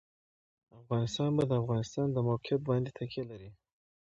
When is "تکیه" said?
2.97-3.23